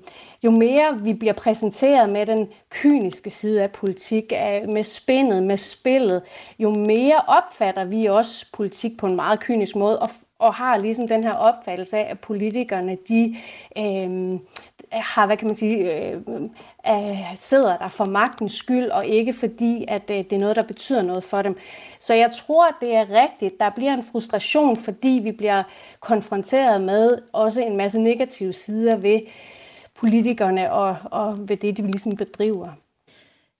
jo 0.43 0.51
mere 0.51 0.99
vi 1.01 1.13
bliver 1.13 1.33
præsenteret 1.33 2.09
med 2.09 2.25
den 2.25 2.47
kyniske 2.69 3.29
side 3.29 3.63
af 3.63 3.71
politik, 3.71 4.33
øh, 4.33 4.69
med 4.69 4.83
spændet, 4.83 5.43
med 5.43 5.57
spillet, 5.57 6.21
jo 6.59 6.69
mere 6.69 7.21
opfatter 7.27 7.85
vi 7.85 8.05
også 8.05 8.45
politik 8.53 8.91
på 8.99 9.07
en 9.07 9.15
meget 9.15 9.39
kynisk 9.39 9.75
måde, 9.75 9.99
og, 9.99 10.09
og 10.39 10.53
har 10.53 10.77
ligesom 10.77 11.07
den 11.07 11.23
her 11.23 11.33
opfattelse 11.33 11.97
af, 11.97 12.11
at 12.11 12.19
politikerne, 12.19 12.97
de 13.07 13.37
øh, 13.77 14.39
Øh, 14.93 14.99
har, 15.03 15.25
hvad 15.25 15.37
kan 15.37 15.47
man 15.47 15.55
sige, 15.55 16.07
øh, 16.07 16.21
øh, 16.87 17.23
sidder 17.35 17.77
der 17.77 17.87
for 17.87 18.05
magtens 18.05 18.53
skyld, 18.53 18.89
og 18.89 19.05
ikke 19.05 19.33
fordi, 19.33 19.85
at 19.87 20.09
øh, 20.09 20.17
det 20.17 20.33
er 20.33 20.39
noget, 20.39 20.55
der 20.55 20.63
betyder 20.63 21.01
noget 21.03 21.23
for 21.23 21.41
dem. 21.41 21.57
Så 21.99 22.13
jeg 22.13 22.31
tror, 22.31 22.67
det 22.81 22.95
er 22.95 23.23
rigtigt. 23.23 23.59
Der 23.59 23.69
bliver 23.69 23.93
en 23.93 24.03
frustration, 24.03 24.77
fordi 24.77 25.19
vi 25.23 25.31
bliver 25.31 25.63
konfronteret 25.99 26.81
med 26.81 27.17
også 27.33 27.61
en 27.61 27.77
masse 27.77 27.99
negative 27.99 28.53
sider 28.53 28.95
ved 28.95 29.19
politikerne 29.95 30.71
og, 30.71 30.95
og 31.11 31.49
ved 31.49 31.57
det, 31.57 31.77
de 31.77 31.81
ligesom 31.81 32.15
bedriver. 32.15 32.67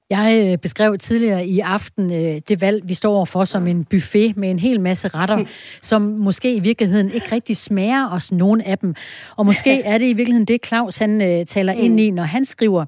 Jeg 0.10 0.50
øh, 0.52 0.58
beskrev 0.58 0.98
tidligere 0.98 1.46
i 1.46 1.60
aften 1.60 2.14
øh, 2.14 2.42
det 2.48 2.62
valg, 2.62 2.90
vi 2.90 2.94
står 2.94 3.26
for 3.26 3.46
som 3.46 3.68
en 3.68 3.86
buffet 3.86 4.38
med 4.38 4.50
en 4.50 4.60
hel 4.60 4.82
masse 4.82 5.08
retter, 5.08 5.46
som 5.82 6.02
måske 6.02 6.56
i 6.56 6.60
virkeligheden 6.60 7.12
ikke 7.12 7.32
rigtig 7.32 7.58
smager 7.58 8.10
os 8.12 8.32
nogen 8.32 8.62
af 8.62 8.78
dem. 8.78 8.96
Og 9.36 9.46
måske 9.46 9.84
er 9.92 9.98
det 9.98 10.06
i 10.06 10.14
virkeligheden 10.14 10.46
det, 10.46 10.66
Claus 10.66 10.98
han 10.98 11.22
uh, 11.22 11.46
taler 11.46 11.74
mm. 11.74 11.80
ind 11.80 12.00
i, 12.00 12.12
når 12.12 12.24
han 12.24 12.46
skriver, 12.46 12.86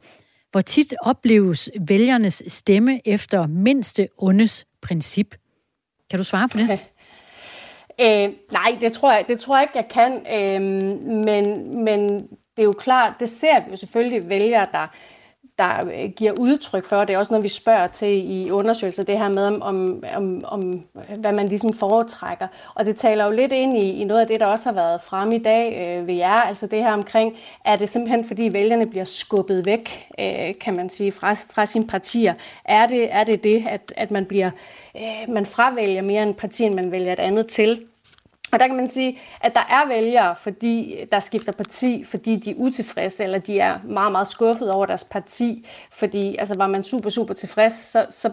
hvor 0.51 0.61
tit 0.61 0.93
opleves 1.01 1.69
vælgernes 1.79 2.43
stemme 2.47 3.07
efter 3.07 3.47
mindste 3.47 4.07
ondes 4.17 4.65
princip. 4.81 5.35
Kan 6.09 6.19
du 6.19 6.23
svare 6.23 6.49
på 6.49 6.57
det? 6.57 6.79
Øh, 8.01 8.27
nej, 8.51 8.77
det 8.81 8.91
tror, 8.91 9.11
jeg, 9.13 9.25
det 9.27 9.39
tror 9.39 9.57
jeg 9.57 9.63
ikke, 9.63 9.77
jeg 9.77 9.87
kan. 9.91 10.11
Øh, 10.35 10.61
men, 11.25 11.75
men 11.83 12.09
det 12.29 12.63
er 12.63 12.63
jo 12.63 12.71
klart, 12.71 13.13
det 13.19 13.29
ser 13.29 13.63
vi 13.65 13.71
jo 13.71 13.75
selvfølgelig 13.75 14.29
vælgere, 14.29 14.67
der 14.71 14.87
der 15.59 15.91
øh, 15.95 16.09
giver 16.09 16.31
udtryk 16.31 16.85
for. 16.85 16.99
Det 16.99 17.13
er 17.13 17.17
også 17.17 17.33
noget, 17.33 17.43
vi 17.43 17.49
spørger 17.49 17.87
til 17.87 18.31
i 18.31 18.51
undersøgelser, 18.51 19.03
det 19.03 19.17
her 19.17 19.29
med, 19.29 19.43
om, 19.61 20.03
om, 20.15 20.41
om 20.45 20.83
hvad 21.17 21.31
man 21.31 21.47
ligesom 21.47 21.73
foretrækker. 21.73 22.47
Og 22.75 22.85
det 22.85 22.97
taler 22.97 23.25
jo 23.25 23.31
lidt 23.31 23.51
ind 23.51 23.77
i, 23.77 24.01
i 24.01 24.03
noget 24.03 24.21
af 24.21 24.27
det, 24.27 24.39
der 24.39 24.45
også 24.45 24.69
har 24.69 24.75
været 24.75 25.01
frem 25.01 25.31
i 25.31 25.37
dag 25.37 25.87
øh, 25.87 26.07
ved 26.07 26.13
jer, 26.13 26.41
altså 26.41 26.67
det 26.67 26.83
her 26.83 26.93
omkring, 26.93 27.35
er 27.65 27.75
det 27.75 27.89
simpelthen 27.89 28.25
fordi 28.25 28.53
vælgerne 28.53 28.89
bliver 28.89 29.05
skubbet 29.05 29.65
væk, 29.65 30.07
øh, 30.19 30.53
kan 30.61 30.75
man 30.75 30.89
sige, 30.89 31.11
fra, 31.11 31.33
fra 31.33 31.65
sine 31.65 31.87
partier? 31.87 32.33
Er 32.65 32.87
det 32.87 33.13
er 33.13 33.23
det, 33.23 33.43
det 33.43 33.65
at, 33.69 33.93
at 33.97 34.11
man 34.11 34.25
bliver 34.25 34.49
øh, 34.95 35.33
man 35.33 35.45
fravælger 35.45 36.01
mere 36.01 36.23
en 36.23 36.33
parti, 36.33 36.63
end 36.63 36.75
man 36.75 36.91
vælger 36.91 37.13
et 37.13 37.19
andet 37.19 37.47
til? 37.47 37.81
Og 38.51 38.59
der 38.59 38.67
kan 38.67 38.75
man 38.75 38.87
sige, 38.87 39.19
at 39.41 39.53
der 39.53 39.67
er 39.69 39.87
vælgere, 39.87 40.35
fordi 40.35 40.95
der 41.11 41.19
skifter 41.19 41.51
parti, 41.51 42.03
fordi 42.03 42.35
de 42.35 42.51
er 42.51 42.55
utilfredse, 42.57 43.23
eller 43.23 43.39
de 43.39 43.59
er 43.59 43.79
meget, 43.83 44.11
meget 44.11 44.27
skuffet 44.27 44.71
over 44.71 44.85
deres 44.85 45.03
parti. 45.03 45.67
Fordi 45.91 46.35
altså, 46.37 46.55
var 46.57 46.67
man 46.67 46.83
super, 46.83 47.09
super 47.09 47.33
tilfreds, 47.33 47.73
så, 47.73 48.05
så, 48.09 48.31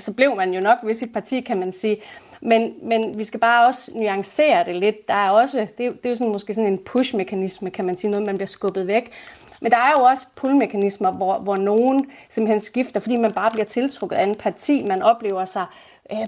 så 0.00 0.12
blev 0.12 0.36
man 0.36 0.54
jo 0.54 0.60
nok 0.60 0.78
ved 0.82 0.94
sit 0.94 1.12
parti, 1.12 1.40
kan 1.40 1.58
man 1.58 1.72
sige. 1.72 1.96
Men, 2.40 2.72
men 2.82 3.18
vi 3.18 3.24
skal 3.24 3.40
bare 3.40 3.66
også 3.66 3.90
nuancere 3.94 4.64
det 4.64 4.76
lidt. 4.76 5.08
Der 5.08 5.14
er 5.14 5.30
også, 5.30 5.66
det, 5.78 5.86
er, 5.86 5.90
det 5.90 6.06
er 6.06 6.10
jo 6.10 6.16
sådan, 6.16 6.32
måske 6.32 6.54
sådan 6.54 6.72
en 6.72 6.78
push-mekanisme, 6.78 7.70
kan 7.70 7.84
man 7.84 7.96
sige, 7.96 8.10
noget, 8.10 8.26
man 8.26 8.34
bliver 8.34 8.48
skubbet 8.48 8.86
væk. 8.86 9.12
Men 9.60 9.72
der 9.72 9.78
er 9.78 9.90
jo 9.98 10.04
også 10.04 10.26
pull-mekanismer, 10.36 11.10
hvor, 11.10 11.38
hvor 11.38 11.56
nogen 11.56 12.06
simpelthen 12.28 12.60
skifter, 12.60 13.00
fordi 13.00 13.16
man 13.16 13.32
bare 13.32 13.50
bliver 13.50 13.64
tiltrukket 13.64 14.16
af 14.16 14.22
en 14.24 14.34
parti. 14.34 14.84
Man 14.88 15.02
oplever 15.02 15.44
sig 15.44 15.66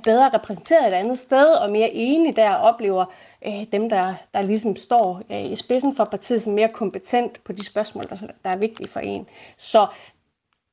bedre 0.04 0.30
repræsenteret 0.34 0.88
et 0.88 0.92
andet 0.92 1.18
sted 1.18 1.46
og 1.46 1.70
mere 1.70 1.90
enig 1.92 2.36
der 2.36 2.54
oplever 2.54 3.04
øh, 3.46 3.66
dem, 3.72 3.88
der, 3.90 4.14
der 4.34 4.42
ligesom 4.42 4.76
står 4.76 5.22
øh, 5.30 5.52
i 5.52 5.56
spidsen 5.56 5.96
for 5.96 6.04
partiet, 6.04 6.42
som 6.42 6.52
mere 6.52 6.68
kompetent 6.68 7.44
på 7.44 7.52
de 7.52 7.64
spørgsmål, 7.64 8.08
der, 8.08 8.16
der 8.44 8.50
er 8.50 8.56
vigtige 8.56 8.88
for 8.88 9.00
en. 9.00 9.26
Så 9.56 9.86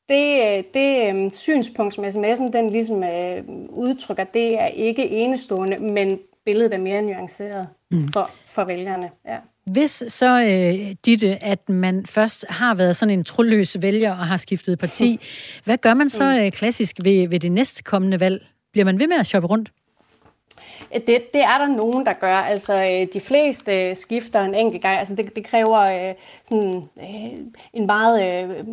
det, 0.10 0.65
det 0.74 1.13
øh, 1.13 1.31
synspunkt, 1.31 1.93
som 1.93 2.03
sms'en 2.03 2.51
den 2.51 2.70
ligesom 2.70 3.03
øh, 3.03 3.43
udtrykker, 3.70 4.24
det 4.24 4.60
er 4.60 4.67
ikke 4.67 5.10
enestående, 5.10 5.79
men 5.79 6.20
billedet 6.46 6.74
er 6.74 6.77
mere 6.77 7.01
nuanceret 7.01 7.67
mm. 7.91 8.12
for, 8.12 8.31
for 8.46 8.63
vælgerne. 8.63 9.10
Ja. 9.27 9.38
Hvis 9.65 10.03
så, 10.08 10.41
øh, 10.41 10.96
Ditte, 11.05 11.43
at 11.43 11.70
man 11.70 12.05
først 12.05 12.46
har 12.50 12.75
været 12.75 12.96
sådan 12.96 13.13
en 13.20 13.24
troløs 13.24 13.81
vælger 13.81 14.12
og 14.12 14.27
har 14.27 14.38
skiftet 14.38 14.79
parti, 14.79 15.20
hvad 15.65 15.77
gør 15.77 15.93
man 15.93 16.10
så 16.10 16.24
mm. 16.24 16.46
øh, 16.46 16.51
klassisk 16.51 16.96
ved, 17.03 17.27
ved 17.27 17.39
det 17.39 17.51
næste 17.51 17.84
kommende 17.84 18.20
valg? 18.20 18.46
Bliver 18.71 18.85
man 18.85 18.99
ved 18.99 19.07
med 19.07 19.17
at 19.17 19.25
shoppe 19.25 19.47
rundt? 19.47 19.71
Det, 20.93 21.33
det 21.33 21.41
er 21.41 21.57
der 21.57 21.67
nogen, 21.67 22.05
der 22.05 22.13
gør. 22.13 22.35
Altså, 22.35 22.73
øh, 22.73 23.07
de 23.13 23.19
fleste 23.19 23.95
skifter 23.95 24.41
en 24.41 24.55
enkelt 24.55 24.81
gang. 24.81 24.99
Altså, 24.99 25.15
det, 25.15 25.35
det 25.35 25.45
kræver 25.45 25.79
øh, 25.79 26.15
sådan, 26.43 26.83
øh, 27.03 27.37
en 27.73 27.85
meget 27.85 28.65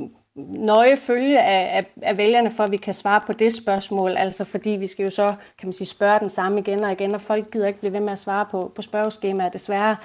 nøje 0.46 0.96
følge 0.96 1.42
af, 1.42 1.76
af, 1.76 1.84
af 2.02 2.16
vælgerne, 2.16 2.50
for 2.50 2.64
at 2.64 2.72
vi 2.72 2.76
kan 2.76 2.94
svare 2.94 3.20
på 3.26 3.32
det 3.32 3.52
spørgsmål. 3.52 4.16
Altså, 4.16 4.44
fordi 4.44 4.70
vi 4.70 4.86
skal 4.86 5.04
jo 5.04 5.10
så, 5.10 5.28
kan 5.28 5.66
man 5.66 5.72
sige, 5.72 5.86
spørge 5.86 6.20
den 6.20 6.28
samme 6.28 6.58
igen 6.60 6.84
og 6.84 6.92
igen, 6.92 7.14
og 7.14 7.20
folk 7.20 7.50
gider 7.50 7.66
ikke 7.66 7.80
blive 7.80 7.92
ved 7.92 8.00
med 8.00 8.10
at 8.10 8.18
svare 8.18 8.46
på, 8.50 8.72
på 8.74 8.82
spørgeskemaer, 8.82 9.48
desværre. 9.48 9.96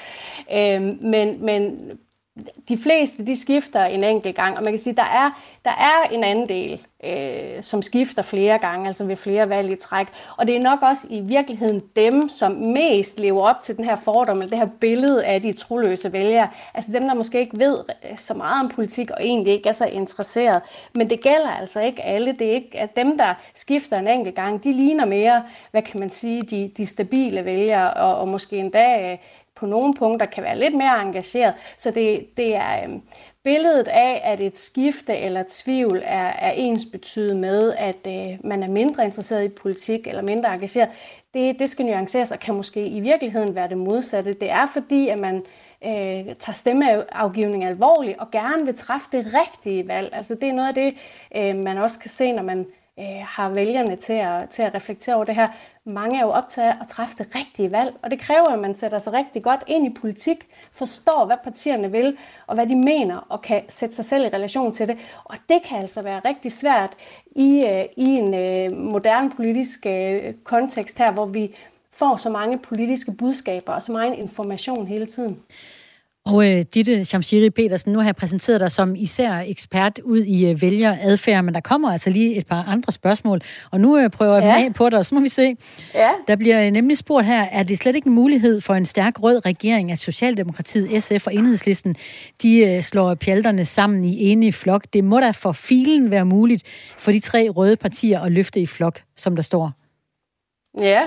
Øh, 0.53 0.81
men, 1.01 1.45
men 1.45 1.91
de 2.69 2.77
fleste, 2.77 3.27
de 3.27 3.41
skifter 3.41 3.85
en 3.85 4.03
enkelt 4.03 4.35
gang, 4.35 4.57
og 4.57 4.63
man 4.63 4.73
kan 4.73 4.79
sige, 4.79 4.95
der 4.95 5.03
er, 5.03 5.29
der 5.65 5.71
er 5.71 6.09
en 6.11 6.23
anden 6.23 6.49
del 6.49 6.85
øh, 7.03 7.63
som 7.63 7.81
skifter 7.81 8.21
flere 8.21 8.59
gange, 8.59 8.87
altså 8.87 9.05
ved 9.05 9.15
flere 9.15 9.49
valg 9.49 9.71
i 9.71 9.75
træk. 9.75 10.07
Og 10.37 10.47
det 10.47 10.55
er 10.55 10.59
nok 10.59 10.81
også 10.81 11.07
i 11.09 11.21
virkeligheden 11.21 11.81
dem, 11.95 12.29
som 12.29 12.51
mest 12.51 13.19
lever 13.19 13.41
op 13.41 13.61
til 13.63 13.77
den 13.77 13.85
her 13.85 13.95
fordom, 13.95 14.41
eller 14.41 14.49
det 14.49 14.59
her 14.59 14.69
billede 14.79 15.25
af 15.25 15.41
de 15.41 15.53
troløse 15.53 16.13
vælgere. 16.13 16.49
Altså 16.73 16.91
dem, 16.91 17.03
der 17.03 17.13
måske 17.13 17.39
ikke 17.39 17.59
ved 17.59 17.79
øh, 18.09 18.17
så 18.17 18.33
meget 18.33 18.63
om 18.63 18.69
politik, 18.69 19.11
og 19.11 19.25
egentlig 19.25 19.53
ikke 19.53 19.69
er 19.69 19.73
så 19.73 19.85
interesseret. 19.85 20.61
Men 20.93 21.09
det 21.09 21.21
gælder 21.21 21.49
altså 21.49 21.81
ikke 21.81 22.01
alle. 22.01 22.31
Det 22.31 22.47
er 22.47 22.51
ikke 22.51 22.79
at 22.79 22.95
dem, 22.95 23.17
der 23.17 23.33
skifter 23.55 23.97
en 23.97 24.07
enkelt 24.07 24.35
gang, 24.35 24.63
de 24.63 24.73
ligner 24.73 25.05
mere, 25.05 25.43
hvad 25.71 25.81
kan 25.81 25.99
man 25.99 26.09
sige, 26.09 26.43
de, 26.43 26.71
de 26.77 26.85
stabile 26.85 27.45
vælgere, 27.45 27.93
og, 27.93 28.15
og 28.15 28.27
måske 28.27 28.57
endda 28.57 29.11
øh, 29.11 29.17
på 29.55 29.65
nogle 29.65 29.93
punkter 29.93 30.25
kan 30.25 30.43
være 30.43 30.59
lidt 30.59 30.77
mere 30.77 31.01
engageret. 31.01 31.53
Så 31.77 31.91
det, 31.91 32.37
det 32.37 32.55
er 32.55 32.83
øh, 32.83 32.99
billedet 33.43 33.87
af, 33.87 34.21
at 34.23 34.41
et 34.41 34.59
skifte 34.59 35.17
eller 35.17 35.43
tvivl 35.49 36.01
er, 36.05 36.27
er 36.27 36.51
ens 36.51 36.85
betydet 36.91 37.37
med, 37.37 37.73
at 37.77 38.07
øh, 38.07 38.37
man 38.43 38.63
er 38.63 38.67
mindre 38.67 39.05
interesseret 39.05 39.45
i 39.45 39.49
politik 39.49 40.07
eller 40.07 40.21
mindre 40.21 40.53
engageret, 40.53 40.89
det, 41.33 41.59
det 41.59 41.69
skal 41.69 41.85
nuanceres 41.85 42.31
og 42.31 42.39
kan 42.39 42.55
måske 42.55 42.87
i 42.87 42.99
virkeligheden 42.99 43.55
være 43.55 43.69
det 43.69 43.77
modsatte. 43.77 44.33
Det 44.33 44.49
er 44.49 44.65
fordi, 44.73 45.07
at 45.07 45.19
man 45.19 45.35
øh, 45.85 46.35
tager 46.39 46.53
stemmeafgivning 46.53 47.65
alvorligt 47.65 48.19
og 48.19 48.31
gerne 48.31 48.65
vil 48.65 48.75
træffe 48.75 49.07
det 49.11 49.25
rigtige 49.33 49.87
valg. 49.87 50.09
Altså 50.13 50.35
det 50.35 50.49
er 50.49 50.53
noget 50.53 50.67
af 50.67 50.73
det, 50.73 50.95
øh, 51.37 51.63
man 51.63 51.77
også 51.77 51.99
kan 51.99 52.09
se, 52.09 52.31
når 52.31 52.43
man 52.43 52.65
øh, 52.99 53.25
har 53.25 53.49
vælgerne 53.49 53.95
til 53.95 54.13
at, 54.13 54.49
til 54.49 54.61
at 54.61 54.75
reflektere 54.75 55.15
over 55.15 55.25
det 55.25 55.35
her. 55.35 55.47
Mange 55.85 56.17
er 56.19 56.21
jo 56.21 56.29
optaget 56.29 56.67
af 56.67 56.75
at 56.81 56.87
træffe 56.87 57.15
det 57.17 57.35
rigtige 57.35 57.71
valg, 57.71 57.95
og 58.01 58.11
det 58.11 58.19
kræver, 58.19 58.45
at 58.45 58.59
man 58.59 58.75
sætter 58.75 58.99
sig 58.99 59.13
rigtig 59.13 59.43
godt 59.43 59.63
ind 59.67 59.85
i 59.85 59.99
politik, 60.01 60.47
forstår, 60.71 61.25
hvad 61.25 61.35
partierne 61.43 61.91
vil, 61.91 62.17
og 62.47 62.55
hvad 62.55 62.67
de 62.67 62.75
mener, 62.75 63.25
og 63.29 63.41
kan 63.41 63.61
sætte 63.69 63.95
sig 63.95 64.05
selv 64.05 64.25
i 64.25 64.29
relation 64.29 64.73
til 64.73 64.87
det. 64.87 64.97
Og 65.23 65.35
det 65.49 65.61
kan 65.63 65.77
altså 65.77 66.01
være 66.01 66.21
rigtig 66.25 66.51
svært 66.51 66.93
i, 67.35 67.65
øh, 67.67 67.85
i 67.97 68.05
en 68.05 68.33
øh, 68.33 68.77
moderne 68.77 69.31
politisk 69.31 69.85
øh, 69.85 70.33
kontekst 70.43 70.97
her, 70.97 71.11
hvor 71.11 71.25
vi 71.25 71.55
får 71.91 72.17
så 72.17 72.29
mange 72.29 72.57
politiske 72.57 73.11
budskaber 73.11 73.73
og 73.73 73.81
så 73.81 73.91
meget 73.91 74.15
information 74.15 74.87
hele 74.87 75.05
tiden. 75.05 75.39
Og 76.25 76.51
øh, 76.51 76.65
Ditte 76.73 77.05
Shamshiri 77.05 77.49
Petersen, 77.49 77.93
nu 77.93 77.99
har 77.99 78.05
jeg 78.05 78.15
præsenteret 78.15 78.59
dig 78.59 78.71
som 78.71 78.95
især 78.95 79.43
ekspert 79.47 79.99
ud 80.03 80.19
i 80.19 80.49
øh, 80.49 80.61
vælgeradfærd, 80.61 81.43
men 81.43 81.53
der 81.53 81.59
kommer 81.59 81.91
altså 81.91 82.09
lige 82.09 82.35
et 82.35 82.47
par 82.47 82.63
andre 82.63 82.93
spørgsmål, 82.93 83.41
og 83.71 83.81
nu 83.81 83.97
øh, 83.97 84.09
prøver 84.09 84.35
jeg 84.35 84.43
ja. 84.43 84.65
af 84.65 84.73
på 84.73 84.89
dig, 84.89 84.99
og 84.99 85.05
så 85.05 85.15
må 85.15 85.21
vi 85.21 85.29
se. 85.29 85.55
Ja. 85.93 86.09
Der 86.27 86.35
bliver 86.35 86.65
øh, 86.65 86.71
nemlig 86.71 86.97
spurgt 86.97 87.25
her, 87.25 87.41
er 87.51 87.63
det 87.63 87.77
slet 87.77 87.95
ikke 87.95 88.07
en 88.07 88.13
mulighed 88.13 88.61
for 88.61 88.73
en 88.73 88.85
stærk 88.85 89.23
rød 89.23 89.45
regering, 89.45 89.91
at 89.91 89.99
Socialdemokratiet, 89.99 91.03
SF 91.03 91.27
og 91.27 91.33
Enhedslisten, 91.33 91.95
de 92.41 92.57
øh, 92.57 92.81
slår 92.81 93.15
pjalterne 93.15 93.65
sammen 93.65 94.03
i 94.05 94.31
enige 94.31 94.53
flok? 94.53 94.85
Det 94.93 95.03
må 95.03 95.19
da 95.19 95.31
for 95.31 95.51
filen 95.51 96.11
være 96.11 96.25
muligt 96.25 96.63
for 96.97 97.11
de 97.11 97.19
tre 97.19 97.49
røde 97.49 97.75
partier 97.75 98.19
at 98.19 98.31
løfte 98.31 98.59
i 98.59 98.65
flok, 98.65 99.01
som 99.15 99.35
der 99.35 99.43
står. 99.43 99.71
Ja, 100.79 101.01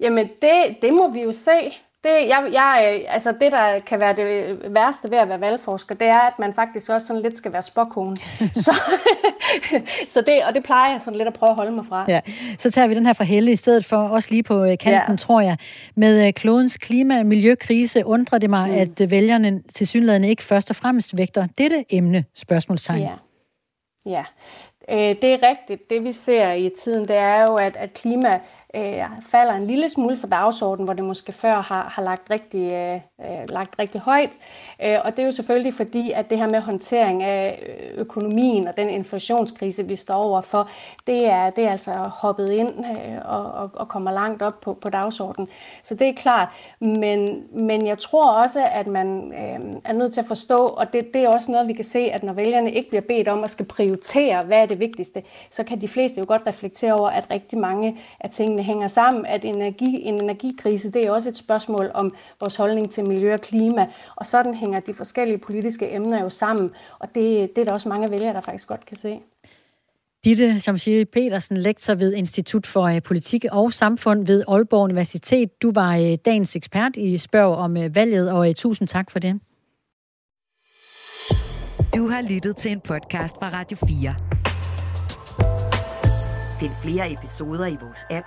jamen 0.00 0.28
det, 0.42 0.76
det 0.82 0.92
må 0.92 1.10
vi 1.10 1.22
jo 1.22 1.32
se. 1.32 1.72
Det, 2.04 2.28
jeg, 2.28 2.48
jeg, 2.52 3.04
altså 3.08 3.34
det, 3.40 3.52
der 3.52 3.78
kan 3.78 4.00
være 4.00 4.16
det 4.16 4.58
værste 4.74 5.10
ved 5.10 5.18
at 5.18 5.28
være 5.28 5.40
valgforsker, 5.40 5.94
det 5.94 6.06
er, 6.06 6.20
at 6.20 6.38
man 6.38 6.54
faktisk 6.54 6.90
også 6.90 7.06
sådan 7.06 7.22
lidt 7.22 7.36
skal 7.36 7.52
være 7.52 7.62
spåkone. 7.62 8.16
så, 8.64 8.72
så 10.08 10.20
det, 10.20 10.42
og 10.48 10.54
det 10.54 10.64
plejer 10.64 10.92
jeg 10.92 11.00
sådan 11.00 11.18
lidt 11.18 11.28
at 11.28 11.34
prøve 11.34 11.50
at 11.50 11.56
holde 11.56 11.72
mig 11.72 11.86
fra. 11.86 12.04
Ja. 12.08 12.20
Så 12.58 12.70
tager 12.70 12.88
vi 12.88 12.94
den 12.94 13.06
her 13.06 13.12
fra 13.12 13.24
Helle 13.24 13.52
i 13.52 13.56
stedet 13.56 13.84
for, 13.84 13.96
også 13.96 14.30
lige 14.30 14.42
på 14.42 14.64
øh, 14.64 14.78
kanten, 14.78 15.12
ja. 15.12 15.16
tror 15.16 15.40
jeg. 15.40 15.56
Med 15.94 16.26
øh, 16.26 16.32
klodens 16.32 16.76
klima- 16.76 17.18
og 17.18 17.26
miljøkrise 17.26 18.06
undrer 18.06 18.38
det 18.38 18.50
mig, 18.50 18.68
mm. 18.68 18.76
at 18.76 19.00
øh, 19.00 19.10
vælgerne 19.10 19.62
til 19.74 19.86
synligheden 19.86 20.24
ikke 20.24 20.42
først 20.42 20.70
og 20.70 20.76
fremmest 20.76 21.16
vægter 21.16 21.46
dette 21.58 21.84
emne, 21.90 22.24
spørgsmålstegn. 22.34 23.00
Ja. 23.00 23.14
ja. 24.06 24.24
Det 24.88 25.24
er 25.24 25.48
rigtigt. 25.48 25.90
Det 25.90 26.04
vi 26.04 26.12
ser 26.12 26.52
i 26.52 26.70
tiden, 26.78 27.08
det 27.08 27.16
er 27.16 27.42
jo, 27.42 27.54
at, 27.54 27.76
at 27.76 27.92
klima 27.92 28.40
øh, 28.76 29.04
falder 29.22 29.54
en 29.54 29.66
lille 29.66 29.88
smule 29.88 30.16
fra 30.16 30.28
dagsordenen, 30.28 30.84
hvor 30.84 30.94
det 30.94 31.04
måske 31.04 31.32
før 31.32 31.52
har, 31.52 31.88
har 31.94 32.02
lagt, 32.02 32.30
rigtig, 32.30 32.72
øh, 32.72 33.00
øh, 33.20 33.48
lagt 33.48 33.78
rigtig 33.78 34.00
højt. 34.00 34.38
Øh, 34.84 34.96
og 35.04 35.16
det 35.16 35.22
er 35.22 35.26
jo 35.26 35.32
selvfølgelig 35.32 35.74
fordi, 35.74 36.10
at 36.10 36.30
det 36.30 36.38
her 36.38 36.48
med 36.48 36.60
håndtering 36.60 37.22
af 37.22 37.62
økonomien 37.96 38.68
og 38.68 38.76
den 38.76 38.88
inflationskrise, 38.90 39.86
vi 39.86 39.96
står 39.96 40.14
overfor, 40.14 40.68
det 41.06 41.26
er, 41.26 41.50
det 41.50 41.64
er 41.64 41.70
altså 41.70 41.92
hoppet 41.92 42.50
ind 42.50 42.70
øh, 42.70 43.18
og, 43.24 43.52
og, 43.52 43.70
og 43.74 43.88
kommer 43.88 44.10
langt 44.10 44.42
op 44.42 44.60
på, 44.60 44.74
på 44.74 44.88
dagsordenen. 44.88 45.48
Så 45.82 45.94
det 45.94 46.08
er 46.08 46.12
klart. 46.12 46.48
Men, 46.80 47.42
men 47.52 47.86
jeg 47.86 47.98
tror 47.98 48.32
også, 48.32 48.66
at 48.72 48.86
man 48.86 49.32
øh, 49.32 49.80
er 49.84 49.92
nødt 49.92 50.12
til 50.12 50.20
at 50.20 50.26
forstå, 50.26 50.56
og 50.56 50.92
det, 50.92 51.14
det 51.14 51.24
er 51.24 51.28
også 51.28 51.50
noget, 51.50 51.68
vi 51.68 51.72
kan 51.72 51.84
se, 51.84 51.98
at 51.98 52.22
når 52.22 52.32
vælgerne 52.32 52.72
ikke 52.72 52.88
bliver 52.88 53.02
bedt 53.02 53.28
om 53.28 53.44
at 53.44 53.50
skal 53.50 53.66
prioritere, 53.66 54.42
hvad 54.42 54.58
er 54.58 54.66
det 54.66 54.80
vigtigste, 54.80 55.22
så 55.50 55.64
kan 55.64 55.80
de 55.80 55.88
fleste 55.88 56.20
jo 56.20 56.24
godt 56.28 56.42
reflektere 56.46 56.92
over, 56.92 57.08
at 57.08 57.30
rigtig 57.30 57.58
mange 57.58 57.98
af 58.20 58.30
tingene 58.30 58.62
hænger 58.64 58.88
sammen, 58.88 59.26
at 59.26 59.44
energi, 59.44 60.02
en 60.02 60.14
energikrise, 60.14 60.92
det 60.92 61.06
er 61.06 61.10
også 61.10 61.28
et 61.28 61.36
spørgsmål 61.36 61.90
om 61.94 62.14
vores 62.40 62.56
holdning 62.56 62.90
til 62.90 63.04
miljø 63.04 63.34
og 63.34 63.40
klima, 63.40 63.86
og 64.16 64.26
sådan 64.26 64.54
hænger 64.54 64.80
de 64.80 64.94
forskellige 64.94 65.38
politiske 65.38 65.94
emner 65.94 66.22
jo 66.22 66.28
sammen, 66.28 66.70
og 66.98 67.08
det, 67.14 67.56
det 67.56 67.58
er 67.58 67.64
der 67.64 67.72
også 67.72 67.88
mange 67.88 68.10
vælgere, 68.10 68.34
der 68.34 68.40
faktisk 68.40 68.68
godt 68.68 68.86
kan 68.86 68.96
se. 68.96 69.20
Ditte 70.24 70.60
Shamshiri 70.60 71.04
Petersen, 71.04 71.56
lektor 71.56 71.94
ved 71.94 72.14
Institut 72.14 72.66
for 72.66 72.82
øh, 72.82 73.02
Politik 73.02 73.44
og 73.52 73.72
Samfund 73.72 74.26
ved 74.26 74.44
Aalborg 74.48 74.82
Universitet. 74.82 75.62
Du 75.62 75.72
var 75.74 75.96
øh, 75.96 76.18
dagens 76.24 76.56
ekspert 76.56 76.96
i 76.96 77.18
spørg 77.18 77.56
om 77.56 77.76
øh, 77.76 77.94
valget, 77.94 78.30
og 78.30 78.56
tusind 78.56 78.88
tak 78.88 79.10
for 79.10 79.18
det. 79.18 79.40
Du 81.96 82.08
har 82.08 82.22
lyttet 82.22 82.56
til 82.56 82.72
en 82.72 82.80
podcast 82.80 83.36
fra 83.36 83.50
Radio 83.52 83.76
4. 83.86 84.14
Find 86.60 86.72
flere 86.82 87.12
episoder 87.12 87.66
i 87.66 87.76
vores 87.82 88.06
app, 88.10 88.26